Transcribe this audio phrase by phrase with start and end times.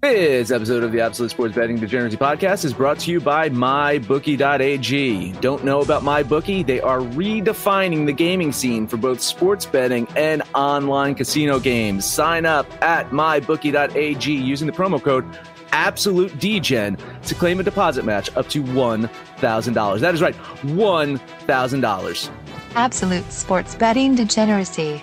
[0.00, 5.32] This episode of the Absolute Sports Betting Degeneracy Podcast is brought to you by MyBookie.ag.
[5.40, 6.64] Don't know about MyBookie?
[6.64, 12.04] They are redefining the gaming scene for both sports betting and online casino games.
[12.04, 15.24] Sign up at MyBookie.ag using the promo code
[15.72, 20.00] Absolute DGen to claim a deposit match up to $1,000.
[20.00, 22.30] That is right, $1,000.
[22.76, 25.02] Absolute Sports Betting Degeneracy.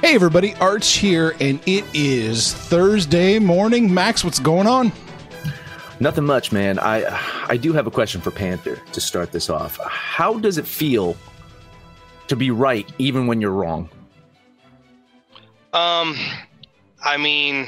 [0.00, 3.92] Hey everybody, Arch here, and it is Thursday morning.
[3.92, 4.92] Max, what's going on?
[5.98, 6.78] Nothing much, man.
[6.78, 7.04] I
[7.48, 9.76] I do have a question for Panther to start this off.
[9.84, 11.16] How does it feel
[12.28, 13.90] to be right even when you're wrong?
[15.72, 16.16] Um,
[17.04, 17.66] I mean,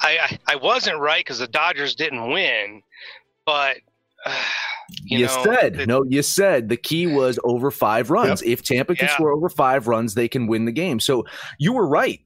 [0.00, 2.82] I I, I wasn't right because the Dodgers didn't win,
[3.44, 3.78] but
[4.24, 4.32] uh,
[5.02, 6.04] you, You, know, said it- no.
[6.08, 8.42] You said the key was over five runs.
[8.42, 9.14] If Tampa can Yeah.
[9.14, 11.00] score over five runs, they can win the game.
[11.00, 11.24] So
[11.58, 12.20] you were right.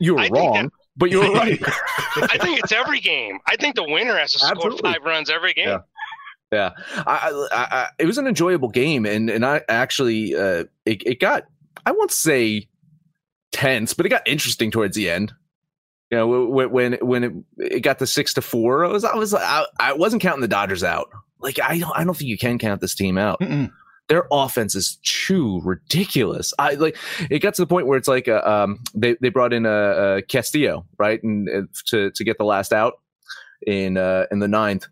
[0.00, 1.60] You were I think wrong, but you were right.
[2.16, 3.38] I think it's every game.
[3.46, 4.92] I think the winner has to score Absolutely.
[4.92, 5.68] five runs every game.
[5.68, 5.78] Yeah.
[6.50, 6.72] Yeah,
[7.06, 11.18] I, I, I, it was an enjoyable game, and and I actually uh, it, it
[11.18, 11.44] got
[11.86, 12.68] I won't say
[13.52, 15.32] tense, but it got interesting towards the end.
[16.12, 19.16] You know, when when when it, it got to six to four, I was I
[19.16, 21.08] was I, I wasn't counting the Dodgers out.
[21.40, 23.40] Like I don't I don't think you can count this team out.
[23.40, 23.72] Mm-mm.
[24.08, 26.52] Their offense is too ridiculous.
[26.58, 26.98] I like
[27.30, 29.70] it got to the point where it's like uh, um they they brought in a,
[29.70, 33.00] uh uh Castillo right and uh, to to get the last out
[33.66, 34.88] in uh in the ninth,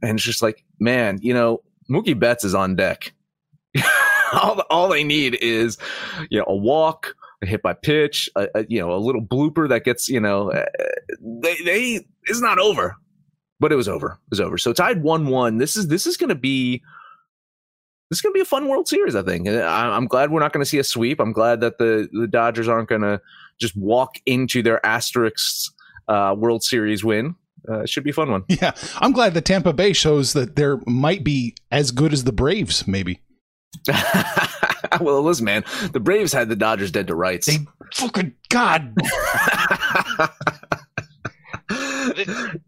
[0.00, 1.60] and it's just like man, you know
[1.90, 3.12] Mookie Betts is on deck.
[4.32, 5.76] all all they need is
[6.30, 9.84] you know a walk, hit by pitch, a, a, you know a little blooper that
[9.84, 10.66] gets you know uh,
[11.20, 12.96] they they it's not over,
[13.60, 14.12] but it was over.
[14.12, 14.58] It was over.
[14.58, 15.58] So tied one one.
[15.58, 16.82] This is this is going to be
[18.10, 19.16] this is going to be a fun World Series.
[19.16, 19.48] I think.
[19.48, 21.20] I, I'm glad we're not going to see a sweep.
[21.20, 23.20] I'm glad that the the Dodgers aren't going to
[23.60, 25.70] just walk into their asterisks
[26.08, 27.34] uh, World Series win.
[27.68, 28.44] Uh, it should be a fun one.
[28.48, 32.32] Yeah, I'm glad that Tampa Bay shows that there might be as good as the
[32.32, 33.20] Braves, maybe.
[35.00, 37.46] well, listen, man, the Braves had the Dodgers dead to rights.
[37.46, 37.58] They
[37.94, 38.96] fucking God.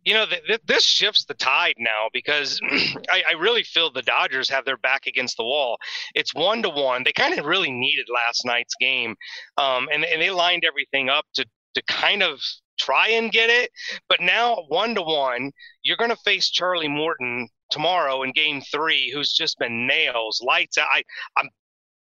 [0.04, 2.60] You know, th- th- this shifts the tide now because
[3.10, 5.78] I, I really feel the Dodgers have their back against the wall.
[6.14, 7.02] It's one to one.
[7.04, 9.14] They kind of really needed last night's game,
[9.58, 12.41] um, and and they lined everything up to to kind of
[12.78, 13.70] try and get it.
[14.08, 15.52] But now one to one,
[15.82, 20.78] you're going to face Charlie Morton tomorrow in Game Three, who's just been nails, lights
[20.78, 20.88] out.
[20.92, 21.02] I,
[21.36, 21.48] I'm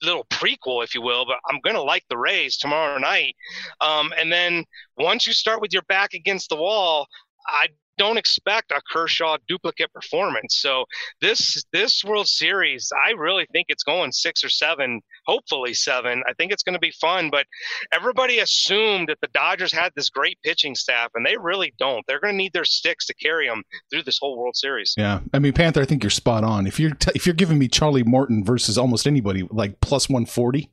[0.04, 3.34] little prequel, if you will, but I'm going to like the Rays tomorrow night.
[3.80, 4.64] Um, and then
[4.96, 7.06] once you start with your back against the wall,
[7.46, 10.58] I don't expect a Kershaw duplicate performance.
[10.58, 10.84] So
[11.20, 16.22] this this World Series, I really think it's going six or seven, hopefully seven.
[16.28, 17.30] I think it's going to be fun.
[17.30, 17.46] But
[17.92, 22.04] everybody assumed that the Dodgers had this great pitching staff, and they really don't.
[22.06, 24.94] They're going to need their sticks to carry them through this whole World Series.
[24.96, 26.66] Yeah, I mean Panther, I think you're spot on.
[26.66, 30.70] If you're t- if you're giving me Charlie Morton versus almost anybody like plus 140,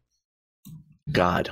[1.11, 1.49] God,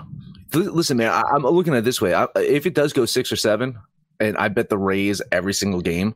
[0.54, 2.14] listen, man, I, I'm looking at it this way.
[2.14, 3.78] I, if it does go six or seven,
[4.20, 6.16] and I bet the Rays every single game,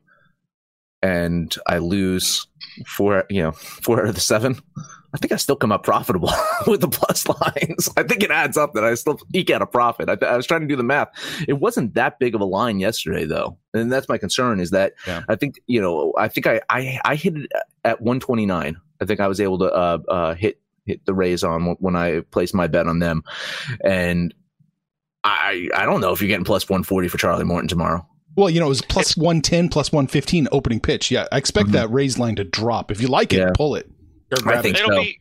[1.02, 2.48] and I lose
[2.86, 4.60] four, you know, four out of the seven,
[5.14, 6.32] I think I still come up profitable
[6.68, 7.90] with the plus lines.
[7.96, 10.10] I think it adds up that I still eke out a profit.
[10.10, 11.10] I, I was trying to do the math.
[11.48, 14.60] It wasn't that big of a line yesterday, though, and that's my concern.
[14.60, 15.24] Is that Yeah.
[15.30, 17.52] I think you know, I think I I, I hit it
[17.84, 18.78] at 129.
[19.02, 22.22] I think I was able to uh, uh, hit hit the Rays on when I
[22.32, 23.24] placed my bet on them,
[23.84, 24.34] and
[25.24, 28.08] I I don't know if you're getting plus 140 for Charlie Morton tomorrow.
[28.36, 31.12] Well, you know, it was plus 110, plus 115 opening pitch.
[31.12, 31.74] Yeah, I expect Mhm.
[31.74, 32.92] that raised line to drop.
[32.92, 33.52] If you like it, Yeah.
[33.56, 33.88] pull it.
[34.32, 34.82] Or I grab think it.
[34.82, 35.02] It'll so.
[35.04, 35.20] be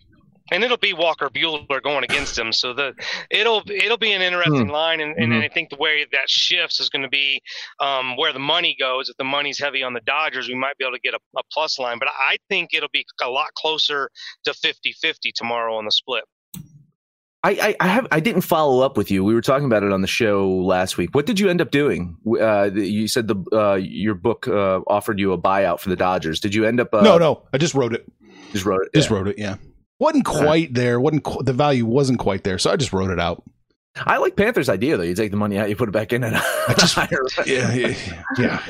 [0.50, 2.52] and it'll be Walker Buehler going against him.
[2.52, 2.92] So the
[3.30, 4.72] it'll it'll be an interesting Hmm.
[4.72, 5.42] line, and, and Mhm.
[5.42, 7.40] I think the way that shifts is going to be
[7.80, 9.08] um, where the money goes.
[9.08, 11.42] If the money's heavy on the Dodgers, we might be able to get a, a
[11.52, 14.10] plus line, but I think it'll be a lot closer
[14.44, 16.24] to 50-50 tomorrow on the split.
[17.44, 19.24] I, I, I have I didn't follow up with you.
[19.24, 21.12] We were talking about it on the show last week.
[21.14, 22.16] What did you end up doing?
[22.40, 26.38] Uh, you said the uh, your book uh, offered you a buyout for the Dodgers.
[26.38, 26.94] Did you end up?
[26.94, 28.06] Uh, no, no, I just wrote it.
[28.52, 28.90] just wrote it.
[28.94, 29.16] Just Yeah.
[29.16, 29.38] wrote it.
[29.38, 29.56] Yeah,
[29.98, 31.00] wasn't quite there.
[31.00, 33.42] wasn't qu- the value wasn't quite there, so I just wrote it out.
[33.96, 35.02] I like Panthers' idea though.
[35.02, 36.36] You take the money out, you put it back in, and
[36.68, 37.24] I just- higher.
[37.44, 38.62] Yeah, yeah, yeah.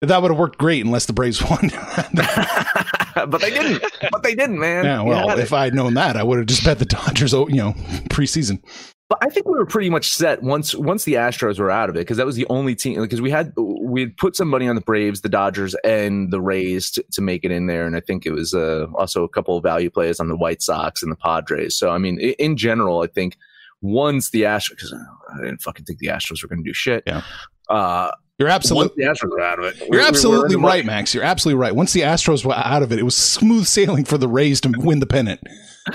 [0.00, 1.70] That would have worked great unless the Braves won.
[3.30, 3.82] but they didn't.
[4.12, 4.84] But they didn't, man.
[4.84, 7.34] yeah, well, if I had known that, I would have just bet the Dodgers.
[7.34, 7.72] oh, You know,
[8.10, 8.62] preseason.
[9.08, 11.96] But I think we were pretty much set once once the Astros were out of
[11.96, 14.68] it because that was the only team because we had we had put some money
[14.68, 17.96] on the Braves, the Dodgers, and the Rays to, to make it in there, and
[17.96, 21.02] I think it was uh, also a couple of value plays on the White Sox
[21.02, 21.74] and the Padres.
[21.74, 23.38] So I mean, i- in general, I think
[23.80, 27.02] once the Astros because I didn't fucking think the Astros were going to do shit.
[27.06, 27.22] Yeah.
[27.70, 29.04] Uh, You're once absolutely.
[29.04, 30.66] the Astros were out of it, we- we You're in absolutely money.
[30.78, 31.12] right, Max.
[31.12, 31.74] You're absolutely right.
[31.74, 34.72] Once the Astros were out of it, it was smooth sailing for the Rays to
[34.76, 35.40] win the pennant.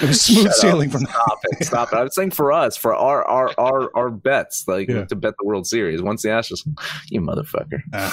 [0.01, 0.53] It was smooth up.
[0.53, 1.65] sailing from Stop it!
[1.65, 1.95] Stop it!
[1.99, 5.05] I was saying for us, for our our our our bets, like Yeah.
[5.05, 6.01] to bet the World Series.
[6.01, 6.67] Once the Astros,
[7.09, 7.81] you motherfucker.
[7.93, 8.11] Uh,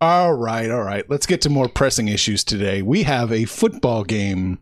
[0.00, 1.08] all right, all right.
[1.08, 2.82] Let's get to more pressing issues today.
[2.82, 4.58] We have a football game.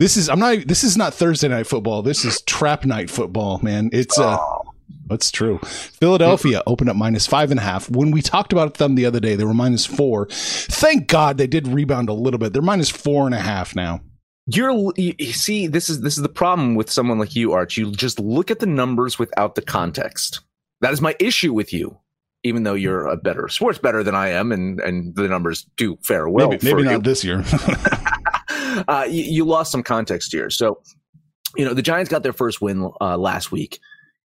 [0.00, 2.02] This is I'm not this is not Thursday night football.
[2.02, 3.90] This is trap night football, man.
[3.92, 4.38] It's uh
[5.06, 5.58] that's true.
[5.58, 7.90] Philadelphia opened up minus five and a half.
[7.90, 10.26] When we talked about them the other day, they were minus four.
[10.30, 12.52] Thank God they did rebound a little bit.
[12.52, 14.00] They're minus four and a half now.
[14.46, 17.76] You're you, see, this is this is the problem with someone like you, Arch.
[17.76, 20.40] You just look at the numbers without the context.
[20.80, 21.98] That is my issue with you.
[22.44, 25.96] Even though you're a better sports better than I am, and and the numbers do
[26.02, 26.48] fare well.
[26.48, 27.02] maybe maybe not you.
[27.02, 27.44] this year.
[28.88, 30.50] uh, you, you lost some context here.
[30.50, 30.80] So,
[31.56, 33.80] you know, the Giants got their first win uh, last week,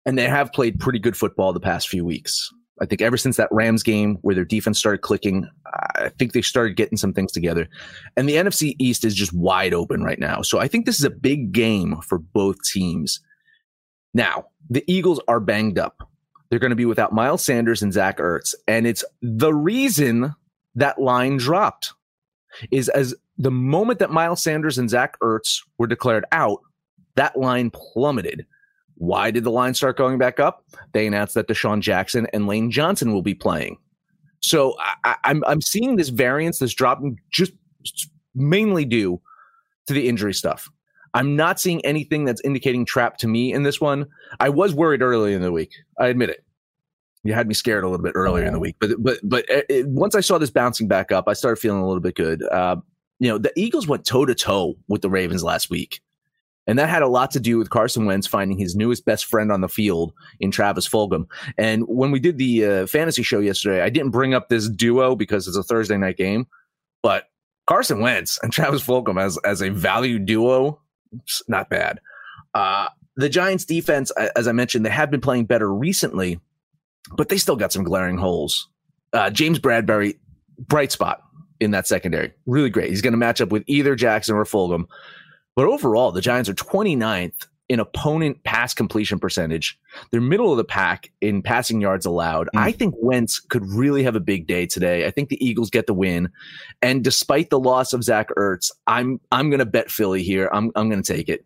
[0.06, 2.50] and they have played pretty good football the past few weeks.
[2.80, 5.48] I think ever since that Rams game where their defense started clicking,
[5.96, 7.68] I think they started getting some things together.
[8.16, 10.42] And the NFC East is just wide open right now.
[10.42, 13.20] So I think this is a big game for both teams.
[14.12, 16.08] Now, the Eagles are banged up.
[16.48, 18.54] They're going to be without Miles Sanders and Zach Ertz.
[18.68, 20.34] And it's the reason
[20.74, 21.94] that line dropped
[22.70, 26.60] is as the moment that Miles Sanders and Zach Ertz were declared out,
[27.16, 28.46] that line plummeted.
[28.96, 30.64] Why did the line start going back up?
[30.92, 33.78] They announced that DeSean Jackson and Lane Johnson will be playing.
[34.40, 37.00] So I, I, I'm I'm seeing this variance, this drop,
[37.30, 37.52] just
[38.34, 39.20] mainly due
[39.86, 40.68] to the injury stuff.
[41.14, 44.06] I'm not seeing anything that's indicating trap to me in this one.
[44.40, 45.72] I was worried early in the week.
[45.98, 46.44] I admit it.
[47.24, 49.66] You had me scared a little bit earlier in the week, but but but it,
[49.68, 52.42] it- once I saw this bouncing back up, I started feeling a little bit good.
[52.44, 52.76] Uh,
[53.18, 56.00] you know, the Eagles went toe to toe with the Ravens last week.
[56.66, 59.52] And that had a lot to do with Carson Wentz finding his newest best friend
[59.52, 61.26] on the field in Travis Fulgham.
[61.56, 65.14] And when we did the uh, fantasy show yesterday, I didn't bring up this duo
[65.14, 66.46] because it's a Thursday night game,
[67.02, 67.28] but
[67.66, 70.80] Carson Wentz and Travis Fulgham as as a value duo,
[71.48, 72.00] not bad.
[72.54, 76.38] Uh, the Giants defense, as I mentioned, they have been playing better recently,
[77.16, 78.68] but they still got some glaring holes.
[79.12, 80.18] Uh, James Bradberry,
[80.58, 81.22] bright spot
[81.60, 82.32] in that secondary.
[82.44, 82.90] Really great.
[82.90, 84.86] He's going to match up with either Jackson or Fulgham.
[85.56, 89.78] But overall, the Giants are 29th in opponent pass completion percentage.
[90.10, 92.48] They're middle of the pack in passing yards allowed.
[92.54, 92.60] Mm.
[92.60, 95.06] I think Wentz could really have a big day today.
[95.06, 96.30] I think the Eagles get the win.
[96.82, 100.48] And despite the loss of Zach Ertz, I'm I'm going to bet Philly here.
[100.52, 101.44] I'm I'm going to take it.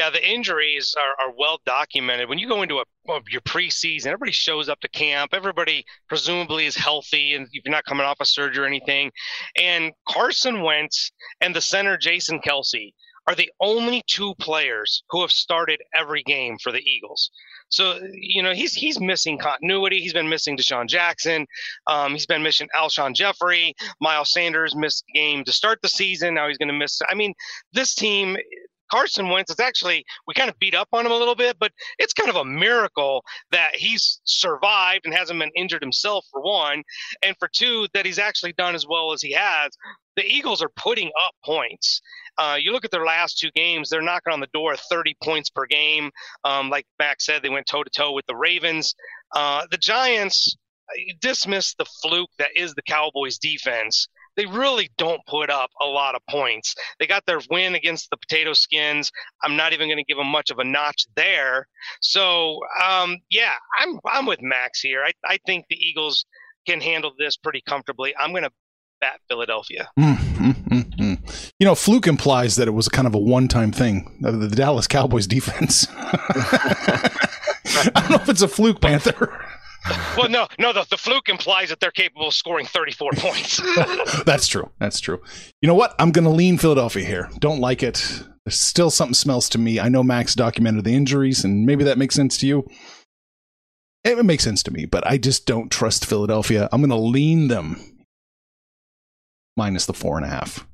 [0.00, 2.30] Yeah, the injuries are, are well documented.
[2.30, 5.34] When you go into a well, your preseason, everybody shows up to camp.
[5.34, 9.12] Everybody presumably is healthy, and if you're not coming off a surgery or anything.
[9.60, 12.94] And Carson Wentz and the center Jason Kelce
[13.26, 17.30] are the only two players who have started every game for the Eagles.
[17.68, 20.00] So you know he's he's missing continuity.
[20.00, 21.46] He's been missing DeSean Jackson.
[21.88, 23.74] Um, he's been missing Alshon Jeffery.
[24.00, 26.32] Miles Sanders missed game to start the season.
[26.32, 27.02] Now he's going to miss.
[27.10, 27.34] I mean,
[27.74, 28.38] this team
[28.90, 31.72] Carson Wentz is actually we kind of beat up on him a little bit, but
[31.98, 36.82] it's kind of a miracle that he's survived and hasn't been injured himself for one,
[37.22, 39.70] and for two that he's actually done as well as he has.
[40.16, 42.02] The Eagles are putting up points.
[42.36, 45.16] Uh, you look at their last two games; they're knocking on the door of 30
[45.22, 46.10] points per game.
[46.44, 48.94] Um, like Max said, they went toe to toe with the Ravens.
[49.34, 50.56] Uh, the Giants
[50.96, 54.08] you dismiss the fluke that is the Cowboys defense.
[54.40, 56.74] They really don't put up a lot of points.
[56.98, 59.12] They got their win against the Potato Skins.
[59.44, 61.66] I'm not even going to give them much of a notch there.
[62.00, 65.04] So, um, yeah, I'm I'm with Max here.
[65.04, 66.24] I, I think the Eagles
[66.66, 68.14] can handle this pretty comfortably.
[68.18, 68.50] I'm going to
[69.02, 69.90] at Philadelphia.
[69.98, 71.52] Mm, mm, mm, mm.
[71.58, 74.18] You know, fluke implies that it was kind of a one-time thing.
[74.24, 75.86] uh, The Dallas Cowboys defense.
[75.96, 77.10] I
[77.94, 79.38] don't know if it's a fluke, Panther.
[80.16, 83.60] Well, no, no, the, the fluke implies that they're capable of scoring 34 points.
[84.26, 84.70] That's true.
[84.78, 85.22] That's true.
[85.62, 85.94] You know what?
[85.98, 87.30] I'm going to lean Philadelphia here.
[87.38, 88.22] Don't like it.
[88.44, 89.78] There's still something smells to me.
[89.78, 92.68] I know Max documented the injuries, and maybe that makes sense to you.
[94.02, 96.68] It makes sense to me, but I just don't trust Philadelphia.
[96.72, 97.80] I'm going to lean them
[99.56, 100.66] minus the four and a half.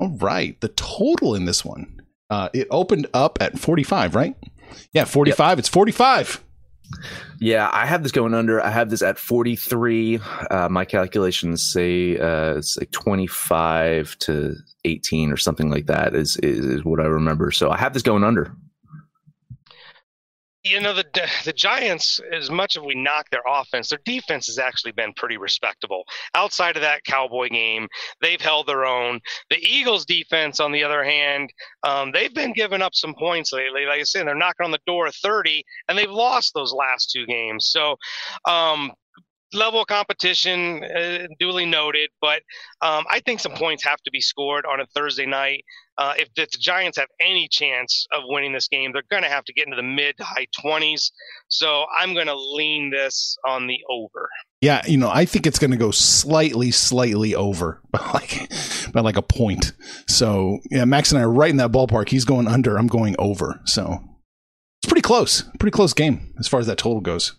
[0.00, 0.60] All right.
[0.60, 4.36] The total in this one, uh, it opened up at 45, right?
[4.92, 5.58] Yeah, 45.
[5.58, 6.42] It's 45.
[7.40, 8.60] Yeah, I have this going under.
[8.60, 10.20] I have this at 43.
[10.50, 16.36] Uh, my calculations say uh, it's like 25 to 18 or something like that is,
[16.38, 17.50] is is what I remember.
[17.50, 18.52] So I have this going under.
[20.64, 21.04] You know the
[21.44, 25.36] the Giants, as much as we knock their offense, their defense has actually been pretty
[25.36, 26.04] respectable.
[26.34, 27.88] Outside of that Cowboy game,
[28.20, 29.20] they've held their own.
[29.50, 31.50] The Eagles' defense, on the other hand,
[31.84, 33.86] um, they've been giving up some points lately.
[33.86, 37.10] Like I said, they're knocking on the door of 30, and they've lost those last
[37.10, 37.68] two games.
[37.70, 37.96] So.
[38.44, 38.92] Um,
[39.52, 42.42] Level of competition, uh, duly noted, but
[42.82, 45.64] um, I think some points have to be scored on a Thursday night.
[45.96, 49.44] Uh, if, the Giants have any chance of winning this game, they're going to have
[49.44, 51.10] to get into the mid to high 20s.
[51.48, 54.28] So I'm going to lean this on the over.
[54.60, 57.80] Yeah, you know, I think it's going to go slightly, slightly over,
[58.14, 58.50] like
[58.92, 59.72] by like a point.
[60.06, 62.10] So yeah, Max and I are right in that ballpark.
[62.10, 62.76] He's going under.
[62.76, 63.60] I'm going over.
[63.64, 63.98] So
[64.80, 65.42] it's pretty close.
[65.58, 67.34] Pretty close game as far as that total goes.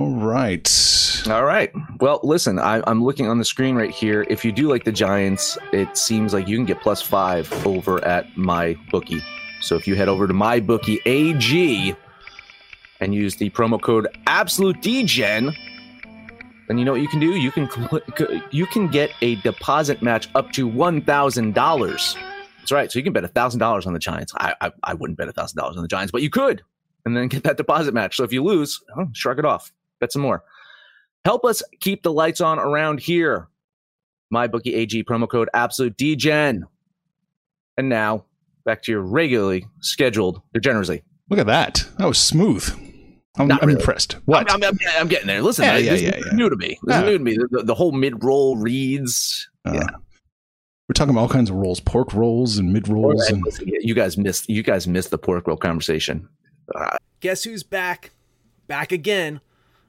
[0.00, 1.22] All right.
[1.28, 1.72] All right.
[1.98, 4.24] Well, listen, I, I'm looking on the screen right here.
[4.30, 8.02] If you do like the Giants, it seems like you can get plus five over
[8.04, 9.20] at my bookie.
[9.60, 11.96] So if you head over to MyBookie AG
[13.00, 15.52] and use the promo code Absolute DGen,
[16.68, 17.32] then you know what you can do.
[17.32, 17.68] You can
[18.52, 22.16] you can get a deposit match up to one thousand dollars.
[22.60, 22.92] That's right.
[22.92, 24.32] So you can bet thousand dollars on the Giants.
[24.36, 26.62] I, I I wouldn't bet thousand dollars on the Giants, but you could,
[27.04, 28.16] and then get that deposit match.
[28.16, 29.72] So if you lose, oh, shrug it off.
[30.00, 30.44] Bet some more.
[31.24, 33.48] Help us keep the lights on around here.
[34.32, 36.62] MyBookie AG promo code Absolute DGen.
[37.76, 38.24] And now
[38.64, 41.02] back to your regularly scheduled degeneracy.
[41.30, 41.84] Look at that.
[41.98, 42.66] That was smooth.
[43.38, 43.80] I'm, Not I'm really.
[43.80, 44.14] impressed.
[44.24, 44.50] What?
[44.50, 45.42] I'm, I'm, I'm getting there.
[45.42, 46.32] Listen, Yeah, I- yeah, this yeah, is yeah.
[46.32, 46.78] new to me.
[46.82, 47.00] This Yeah.
[47.00, 47.36] is new to me.
[47.36, 49.48] The, the, the whole mid-roll reads.
[49.64, 49.86] Uh, yeah.
[50.88, 54.16] We're talking about all kinds of rolls, pork rolls and mid rolls, and you guys
[54.16, 54.48] missed.
[54.48, 56.26] You guys missed the pork roll conversation.
[57.20, 58.10] Guess who's back?
[58.68, 59.42] Back again.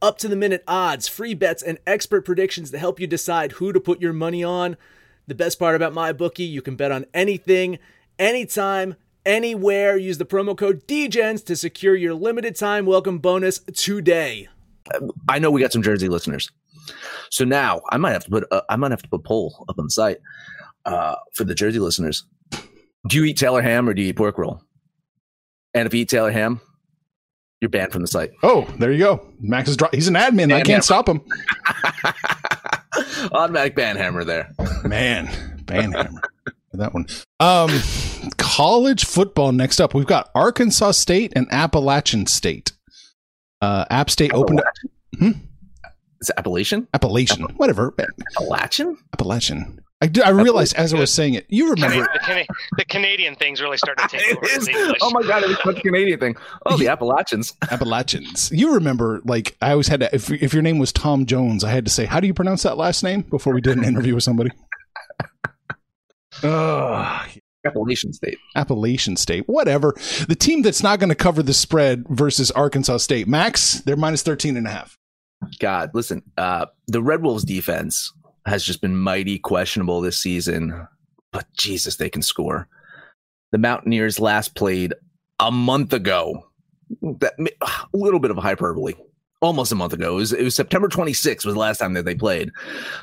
[0.00, 3.72] Up to the minute odds, free bets, and expert predictions to help you decide who
[3.72, 4.76] to put your money on.
[5.26, 7.80] The best part about MyBookie, you can bet on anything,
[8.16, 8.94] anytime,
[9.26, 9.96] anywhere.
[9.96, 14.48] Use the promo code DGENS to secure your limited time welcome bonus today.
[15.28, 16.48] I know we got some Jersey listeners,
[17.30, 18.44] so now I might have to put.
[18.52, 20.18] Uh, I might have to put a poll up on the site
[20.84, 22.24] uh, for the Jersey listeners.
[23.06, 24.62] Do you eat Taylor ham or do you eat pork roll?
[25.74, 26.60] And if you eat Taylor ham,
[27.60, 28.30] you're banned from the site.
[28.42, 29.26] oh, there you go.
[29.40, 30.52] Max is dro- he's an admin.
[30.52, 30.80] I can't yeah.
[30.80, 31.22] stop him.
[33.32, 34.54] Automatic ban hammer there.
[34.84, 35.28] Man,
[35.64, 36.20] ban hammer.
[36.72, 37.06] that one.
[37.40, 37.70] Um,
[38.36, 39.94] college football next up.
[39.94, 42.72] We've got Arkansas State and Appalachian State.
[43.60, 44.66] Uh, App State opened up.
[45.18, 45.32] Hmm?
[46.20, 46.88] Is it Appalachian?
[46.94, 47.94] Appalachian, whatever.
[48.36, 48.96] Appalachian?
[49.12, 49.80] Appalachian.
[50.00, 51.44] I, do, I realized as I was saying it.
[51.48, 52.08] You remember?
[52.12, 54.46] the, Cana- the Canadian thing's really started to take over.
[54.46, 54.68] Is.
[55.02, 56.36] Oh my god, it was such a Canadian thing.
[56.66, 57.54] Oh, the Appalachians.
[57.70, 58.52] Appalachians.
[58.52, 61.70] You remember, like, I always had to, if, if your name was Tom Jones, I
[61.70, 64.14] had to say, how do you pronounce that last name before we did an interview
[64.14, 64.50] with somebody?
[66.44, 67.28] Ugh.
[67.66, 68.38] Appalachian State.
[68.54, 69.94] Appalachian State, whatever.
[70.28, 73.26] The team that's not going to cover the spread versus Arkansas State.
[73.26, 74.96] Max, they're minus 13 and a half.
[75.58, 78.12] God, listen, uh, the Red Wolves defense
[78.46, 80.86] has just been mighty questionable this season,
[81.32, 82.68] but Jesus, they can score.
[83.52, 84.94] The Mountaineers last played
[85.40, 86.46] a month ago.
[87.02, 88.94] That a little bit of hyperbole.
[89.40, 90.14] Almost a month ago.
[90.14, 92.50] It was, it was September 26th was the last time that they played.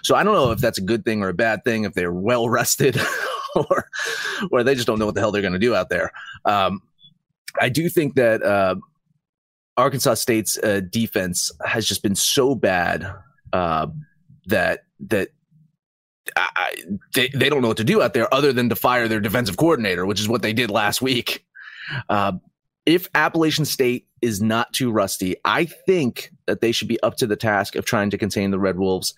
[0.03, 2.11] So I don't know if that's a good thing or a bad thing, if they're
[2.11, 2.99] well rested
[3.55, 3.85] or
[4.51, 6.11] or they just don't know what the hell they're going to do out there.
[6.43, 6.81] Um,
[7.61, 8.75] I do think that uh,
[9.77, 13.09] Arkansas State's uh, defense has just been so bad
[13.53, 13.87] uh,
[14.47, 15.29] that that
[16.35, 16.75] I,
[17.13, 19.57] they they don't know what to do out there other than to fire their defensive
[19.57, 21.45] coordinator, which is what they did last week.
[22.09, 22.33] Uh,
[22.85, 27.27] if Appalachian State is not too rusty, I think that they should be up to
[27.27, 29.13] the task of trying to contain the Red Wolves.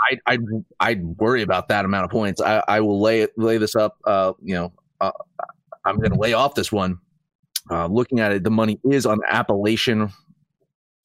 [0.00, 0.38] I I
[0.80, 2.40] I'd worry about that amount of points.
[2.40, 3.96] I, I will lay lay this up.
[4.04, 5.12] Uh, you know, uh,
[5.84, 6.98] I'm going to lay off this one.
[7.70, 10.12] Uh, looking at it, the money is on Appalachian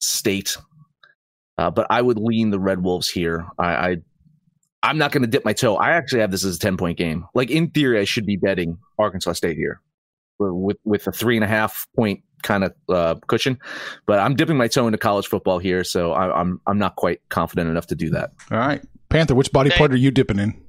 [0.00, 0.56] State,
[1.62, 3.46] uh, but I would lean the Red Wolves here.
[3.56, 3.96] I, I
[4.82, 5.76] I'm not going to dip my toe.
[5.76, 7.24] I actually have this as a 10 point game.
[7.34, 9.80] Like in theory, I should be betting Arkansas State here
[10.38, 13.60] with with a three and a half point kind of uh, cushion.
[14.06, 17.20] But I'm dipping my toe into college football here, so I, I'm I'm not quite
[17.28, 18.32] confident enough to do that.
[18.50, 20.60] All right, Panther, which body part are you dipping in?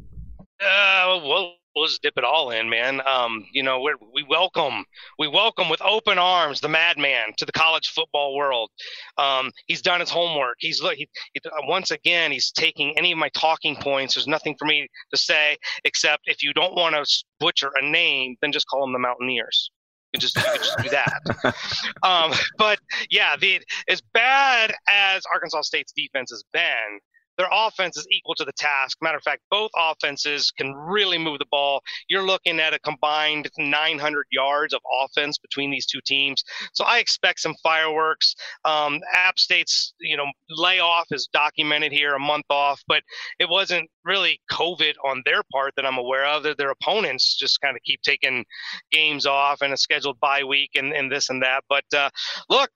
[0.62, 3.02] Uh, well, we'll just dip it all in, man.
[3.06, 4.86] Um, you know, we we welcome
[5.20, 8.70] we welcome with open arms the madman to the college football world.
[9.18, 10.56] Um, he's done his homework.
[10.60, 14.16] He's he, he, once again he's taking any of my talking points.
[14.16, 18.36] There's nothing for me to say except if you don't want to butcher a name,
[18.42, 19.72] then just call them the Mountaineers.
[20.14, 21.56] You can just, you can just do that.
[22.04, 27.00] um, but yeah, the as bad as Arkansas State's defense has been,
[27.38, 28.98] their offense is equal to the task.
[29.02, 31.82] Matter of fact, both offenses can really move the ball.
[32.08, 36.44] You're looking at a combined 900 yards of offense between these two teams.
[36.74, 38.36] So I expect some fireworks.
[38.66, 43.04] Um, App State's you know layoff is documented here, a month off, but
[43.40, 46.44] it wasn't really COVID on their part that I'm aware of.
[46.44, 48.46] That their opponents just kind of keep taking
[48.92, 51.64] games off and a scheduled bye week and, and this and that.
[51.70, 52.10] But uh,
[52.50, 52.70] look,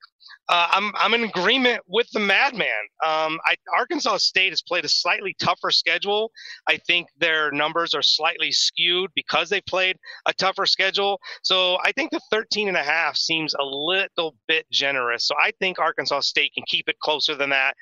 [0.48, 2.68] uh, I'm I'm in agreement with the madman.
[3.04, 6.30] Um, I, Arkansas State has played a slightly tougher schedule.
[6.66, 11.20] I think their numbers are slightly skewed because they played a tougher schedule.
[11.42, 15.26] So I think the 13 and a half seems a little bit generous.
[15.26, 17.74] So I think Arkansas State can keep it closer than that.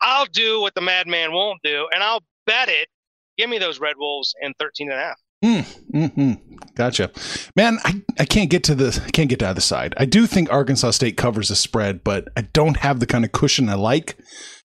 [0.00, 2.88] I'll do what the madman won't do, and I'll bet it.
[3.38, 5.21] Give me those Red Wolves in 13 and a half.
[5.42, 6.32] Mm, mm-hmm.
[6.74, 7.10] Gotcha,
[7.56, 7.78] man.
[7.84, 9.94] I, I can't get to the can't get to either side.
[9.96, 13.32] I do think Arkansas State covers the spread, but I don't have the kind of
[13.32, 14.16] cushion I like.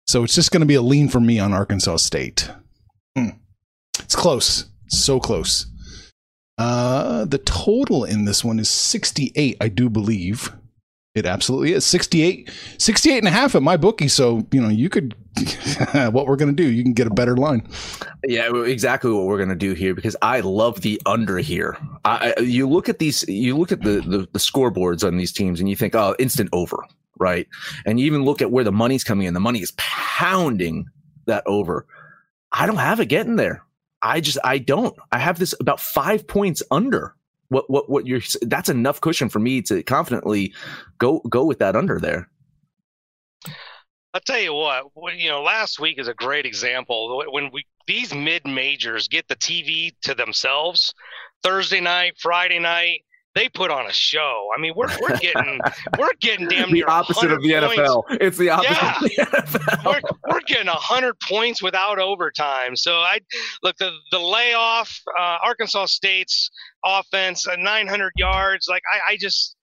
[0.06, 2.50] So it's just going to be a lean for me on Arkansas State.
[3.16, 3.38] Mm.
[4.00, 5.66] It's close, so close.
[6.58, 10.52] Uh, the total in this one is 68, I do believe.
[11.14, 14.10] It absolutely is 68, 68 and a half at MyBookie.
[14.10, 15.14] So, you know, you could,
[16.12, 17.68] what we're going to do, you can get a better line.
[18.26, 21.78] Yeah, exactly what we're going to do here because I love the under here.
[22.04, 25.60] I, you look at these, you look at the, the, the scoreboards on these teams
[25.60, 26.84] and you think, oh, instant over,
[27.16, 27.46] right?
[27.86, 29.34] And you even look at where the money's coming in.
[29.34, 30.86] The money is pounding
[31.26, 31.86] that over.
[32.50, 33.62] I don't have it getting there.
[34.02, 34.96] I just, I don't.
[35.12, 37.14] I have this about five points under
[37.54, 40.52] what what what you're that's enough cushion for me to confidently
[40.98, 42.28] go go with that under there.
[44.12, 44.84] I'll tell you what,
[45.16, 47.24] you know, last week is a great example.
[47.30, 50.94] When we these mid majors get the TV to themselves,
[51.42, 54.48] Thursday night, Friday night, they put on a show.
[54.56, 55.60] I mean, we're we're getting
[55.98, 57.76] we're getting damn near the opposite of the points.
[57.76, 58.04] NFL.
[58.20, 58.98] It's the opposite yeah.
[59.00, 59.84] the NFL.
[59.84, 62.76] We're, we're getting hundred points without overtime.
[62.76, 63.18] So I
[63.62, 66.50] look the the layoff, uh, Arkansas State's
[66.84, 68.66] offense, uh, 900 yards.
[68.68, 69.53] Like I, I just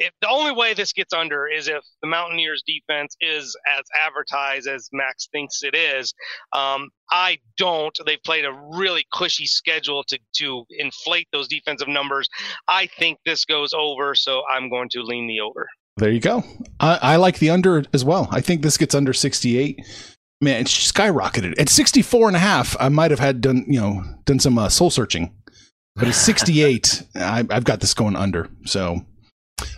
[0.00, 4.66] if the only way this gets under is if the Mountaineers defense is as advertised
[4.66, 6.12] as Max thinks it is.
[6.52, 7.96] Um, I don't.
[8.06, 12.28] They've played a really cushy schedule to to inflate those defensive numbers.
[12.66, 15.68] I think this goes over, so I'm going to lean the over.
[15.98, 16.42] There you go.
[16.80, 18.26] I, I like the under as well.
[18.30, 19.80] I think this gets under 68
[20.40, 21.60] man, it's skyrocketed.
[21.60, 24.70] At 64 and a half, I might have had done, you know, done some uh,
[24.70, 25.34] soul searching.
[25.96, 28.48] But at 68, I, I've got this going under.
[28.64, 29.04] So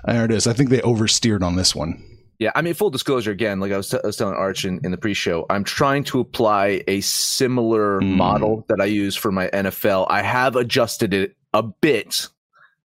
[0.05, 0.47] there it is.
[0.47, 2.03] I think they oversteered on this one.
[2.39, 4.81] Yeah, I mean, full disclosure again, like I was, t- I was telling Arch in,
[4.83, 8.17] in, the pre-show, I'm trying to apply a similar mm.
[8.17, 10.09] model that I use for my NFL.
[10.11, 12.27] I have adjusted it a bit,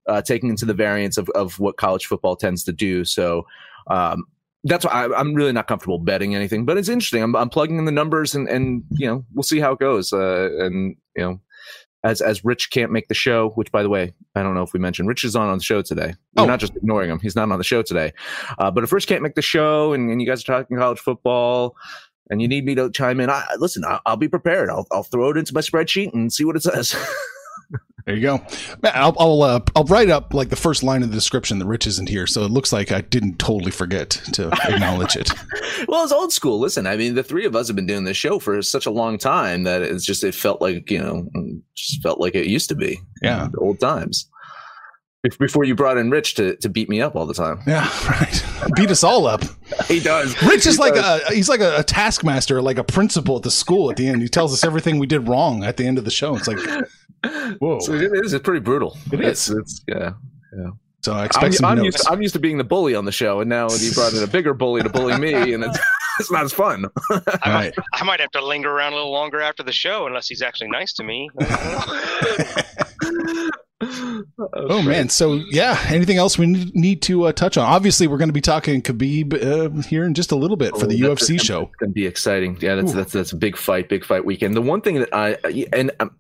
[0.08, 3.06] uh, taking into the variance of, of what college football tends to do.
[3.06, 3.46] So
[3.88, 4.26] um,
[4.66, 7.24] that's why I, am really not comfortable betting anything, but it's interesting.
[7.24, 10.12] I'm, I'm plugging in the numbers and, and, you know, we'll see how it goes.
[10.12, 11.40] Uh, and, you know,
[12.06, 14.74] as as Rich can't make the show, which by the way, I don't know if
[14.74, 16.14] we mentioned Rich is on on the show today.
[16.36, 16.46] We're oh.
[16.46, 18.14] not just ignoring him; he's not on the show today.
[18.60, 21.00] Uh, but if Rich can't make the show, and, and you guys are talking college
[21.00, 21.76] football,
[22.30, 24.70] and you need me to chime in, I, listen, I'll, I'll be prepared.
[24.70, 26.96] I'll, I'll throw it into my spreadsheet and see what it says.
[28.06, 28.40] There you go.
[28.84, 31.88] I'll I'll, uh, I'll write up like the first line of the description that Rich
[31.88, 35.32] isn't here, so it looks like I didn't totally forget to acknowledge it.
[35.88, 36.60] well, it's old school.
[36.60, 38.92] Listen, I mean, the three of us have been doing this show for such a
[38.92, 41.28] long time that it's just it felt like you know,
[41.74, 43.00] just felt like it used to be.
[43.24, 44.30] Yeah, old times.
[45.40, 47.60] Before you brought in Rich to, to beat me up all the time.
[47.66, 48.46] Yeah, right.
[48.76, 49.42] Beat us all up.
[49.88, 50.40] he does.
[50.44, 51.22] Rich is he like does.
[51.24, 53.90] a he's like a, a taskmaster, like a principal at the school.
[53.90, 56.12] At the end, he tells us everything we did wrong at the end of the
[56.12, 56.36] show.
[56.36, 56.60] It's like,
[57.60, 58.34] whoa, So it is.
[58.34, 58.98] It's pretty brutal.
[59.12, 59.58] It it's, is.
[59.58, 60.14] It's yeah.
[60.58, 60.70] Yeah.
[61.02, 61.86] So I I'm, some I'm notes.
[61.86, 64.14] used to, I'm used to being the bully on the show, and now he brought
[64.14, 65.80] in a bigger bully to bully me, and it's
[66.20, 66.86] it's not as fun.
[67.12, 67.74] All right.
[67.94, 70.70] I might have to linger around a little longer after the show unless he's actually
[70.70, 71.30] nice to me.
[74.68, 75.78] Oh man, so yeah.
[75.90, 77.66] Anything else we need- need to uh, touch on?
[77.66, 80.88] Obviously, we're going to be talking Khabib uh, here in just a little bit for
[80.88, 81.64] the Oh, that's- UFC show.
[81.64, 82.58] It's going to be exciting.
[82.62, 82.96] Yeah, that's Ooh.
[82.96, 84.56] that's that's a big fight, big fight weekend.
[84.56, 85.38] The one thing that I
[85.74, 86.12] and um,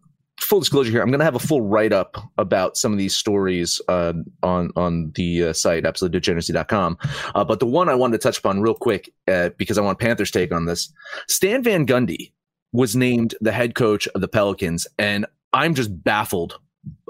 [0.45, 3.15] full disclosure here, I'm going to have a full write up about some of these
[3.15, 6.97] stories uh, on on the uh, site absolutedegeneracy.com.
[7.33, 9.99] Uh, but the one I wanted to touch upon real quick uh, because I want
[9.99, 10.91] Panthers take on this.
[11.27, 12.31] Stan Van Gundy
[12.71, 16.59] was named the head coach of the Pelicans, and I'm just baffled.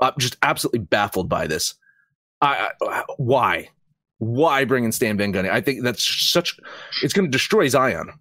[0.02, 1.76] I'm just absolutely baffled by this.
[2.42, 3.70] I, I why?
[4.20, 5.50] Why bring in Stan Van Gundy?
[5.50, 6.58] I think that's such.
[7.04, 8.12] It's going to destroy Zion.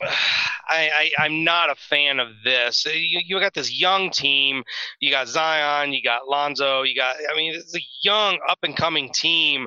[0.68, 2.84] I, I I'm not a fan of this.
[2.86, 4.62] You, you got this young team.
[5.00, 5.92] You got Zion.
[5.92, 6.82] You got Lonzo.
[6.82, 7.16] You got.
[7.30, 9.66] I mean, it's a young up and coming team.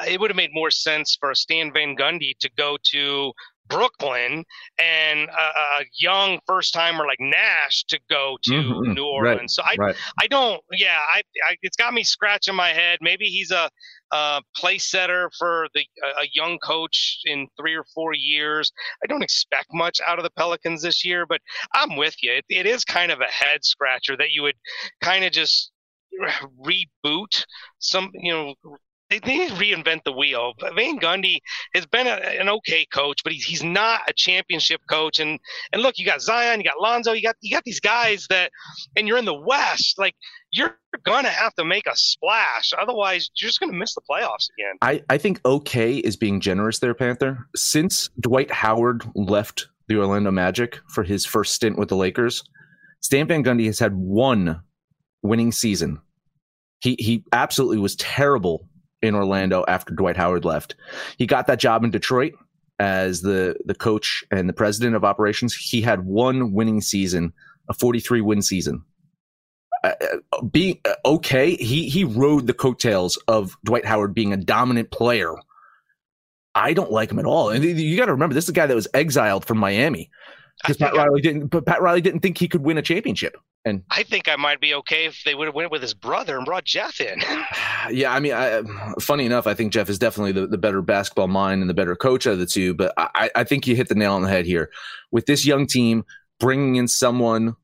[0.00, 3.32] Uh, it would have made more sense for Stan Van Gundy to go to
[3.72, 4.44] Brooklyn
[4.78, 9.54] and a, a young first timer like Nash to go to Mhm, New right, Orleans.
[9.54, 9.96] So I Right.
[10.20, 10.60] I don't.
[10.72, 12.98] Yeah, I, I it's got me scratching my head.
[13.00, 13.70] Maybe he's a,
[14.12, 18.70] a place setter for the a, a young coach in three or four years.
[19.02, 21.40] I don't expect much out of the Pelicans this year, but
[21.74, 22.32] I'm with you.
[22.32, 24.56] It, it is kind of a head scratcher that you would
[25.00, 25.72] kind of just
[26.60, 27.44] reboot
[27.78, 28.10] some.
[28.14, 28.54] You know.
[29.20, 30.54] They need to reinvent the wheel.
[30.74, 31.40] Van Gundy
[31.74, 35.18] has been a, an okay coach, but he's he's not a championship coach.
[35.18, 35.38] And
[35.72, 38.50] and look, you got Zion, you got Lonzo, you got you got these guys that,
[38.96, 39.98] and you're in the West.
[39.98, 40.14] Like
[40.50, 44.76] you're gonna have to make a splash, otherwise you're just gonna miss the playoffs again.
[44.80, 47.46] I, I think okay is being generous there, Panther.
[47.54, 52.42] Since Dwight Howard left the Orlando Magic for his first stint with the Lakers,
[53.00, 54.62] Stan Van Gundy has had one
[55.22, 56.00] winning season.
[56.80, 58.68] He he absolutely was terrible
[59.02, 60.74] in Orlando after Dwight Howard left.
[61.18, 62.34] He got that job in Detroit
[62.78, 65.54] as the the coach and the president of operations.
[65.54, 67.32] He had one winning season,
[67.68, 68.84] a 43 win season.
[69.84, 69.92] Uh,
[70.32, 74.90] uh, being uh, okay, he he rode the coattails of Dwight Howard being a dominant
[74.90, 75.34] player.
[76.54, 77.48] I don't like him at all.
[77.48, 80.10] And you got to remember, this is a guy that was exiled from Miami
[80.62, 81.48] because Pat Riley didn't.
[81.48, 83.36] But Pat Riley didn't think he could win a championship.
[83.64, 86.36] And I think I might be okay if they would have went with his brother
[86.36, 87.20] and brought Jeff in.
[87.90, 88.62] yeah, I mean, I,
[89.00, 91.94] funny enough, I think Jeff is definitely the, the better basketball mind and the better
[91.94, 92.74] coach of the two.
[92.74, 94.70] But I, I think you hit the nail on the head here
[95.10, 96.04] with this young team
[96.40, 97.54] bringing in someone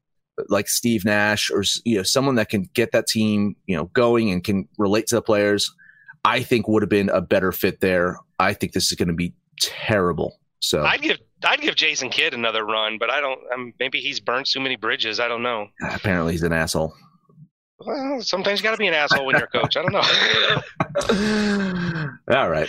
[0.49, 4.31] like Steve Nash or you know someone that can get that team you know going
[4.31, 5.75] and can relate to the players.
[6.25, 8.19] I think would have been a better fit there.
[8.39, 10.39] I think this is going to be terrible.
[10.61, 13.41] So I'd give I'd give Jason Kidd another run, but I don't.
[13.55, 15.21] Um, maybe he's burned too many bridges.
[15.21, 15.69] I don't know.
[15.83, 16.95] apparently he's an asshole.
[17.81, 19.77] Well, sometimes you got to be an asshole when you're a coach.
[19.77, 20.03] I don't know.
[22.37, 22.69] All right.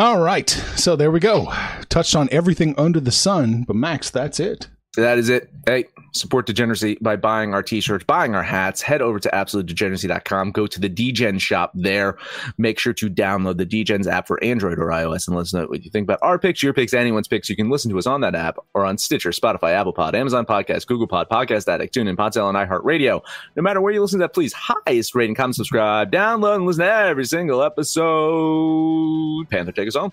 [0.00, 1.52] All right, so there we go.
[1.88, 4.68] Touched on everything under the sun, but Max, that's it.
[4.98, 5.48] That is it.
[5.64, 8.82] Hey, support degeneracy by buying our t-shirts, buying our hats.
[8.82, 10.50] Head over to absolutedegeneracy.com.
[10.50, 12.18] Go to the DGen shop there.
[12.58, 15.66] Make sure to download the DGens app for Android or iOS and let us know
[15.66, 17.48] what you think about our picks, your picks, anyone's picks.
[17.48, 20.44] You can listen to us on that app or on Stitcher, Spotify, Apple Pod, Amazon
[20.44, 23.22] Podcast, Google Pod, Podcast Addict, TuneIn, Podtail, and iHeartRadio.
[23.54, 26.66] No matter where you listen to that, please highest rate and comment, subscribe, download, and
[26.66, 29.48] listen to every single episode.
[29.48, 30.12] Panther, take us home.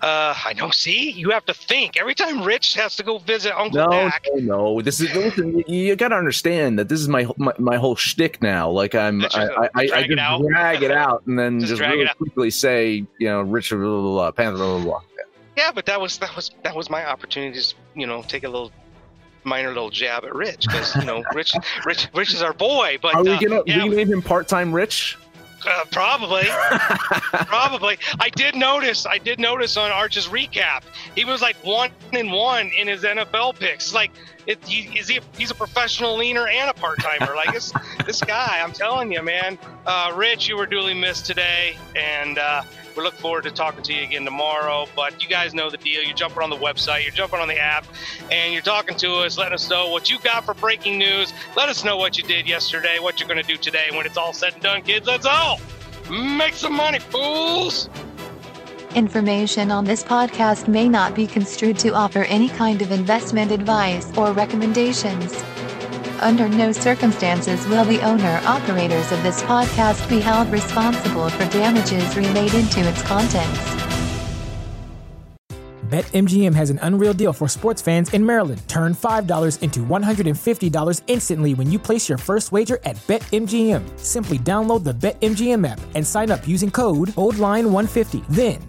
[0.00, 0.70] Uh, I know.
[0.70, 4.24] See, you have to think every time Rich has to go visit Uncle No, Dak.
[4.34, 4.80] no, no.
[4.80, 5.64] This is listen.
[5.66, 8.70] You, got to understand that this is my my, my whole shtick now.
[8.70, 10.42] Like I'm, Just I, I, I, I drag it just out.
[10.46, 14.00] drag it out and then Just just, really quickly say, you know, Rich, blah, blah,
[14.00, 15.00] blah, Panther, blah, blah, blah.
[15.56, 18.48] Yeah, but that was that was that was my opportunity to you know take a
[18.48, 18.70] little
[19.42, 22.98] minor little jab at Rich because you know Rich Rich Rich is our boy.
[23.02, 25.18] But Are we uh, gonna yeah, rename him part time Rich?
[25.68, 26.44] Uh, probably.
[27.46, 27.98] Probably.
[28.20, 29.06] I did notice.
[29.06, 30.82] I did notice on Arch's recap,
[31.14, 33.86] he was like one and one in his NFL picks.
[33.86, 34.10] It's like,
[34.48, 35.18] it, he, is he?
[35.18, 37.36] A, he's a professional leaner and a part timer.
[37.36, 37.70] Like this,
[38.06, 38.60] this guy.
[38.62, 39.58] I'm telling you, man.
[39.86, 42.62] Uh, Rich, you were duly missed today, and uh,
[42.96, 44.86] We look forward to talking to you again tomorrow.
[44.96, 46.02] But you guys know the deal.
[46.02, 47.86] You're jumping on the website, you're jumping on the app,
[48.32, 51.34] and you're talking to us, letting us know what you got for breaking news.
[51.54, 53.88] Let us know what you did yesterday, what you're going to do today.
[53.92, 55.60] When it's all said and done, kids, let's all
[56.10, 57.90] make some money, fools.
[58.94, 64.10] Information on this podcast may not be construed to offer any kind of investment advice
[64.16, 65.44] or recommendations.
[66.20, 72.16] Under no circumstances will the owner operators of this podcast be held responsible for damages
[72.16, 73.78] related to its contents.
[75.90, 78.60] BetMGM has an unreal deal for sports fans in Maryland.
[78.68, 83.98] Turn $5 into $150 instantly when you place your first wager at BetMGM.
[83.98, 88.26] Simply download the BetMGM app and sign up using code OldLine150.
[88.28, 88.68] Then,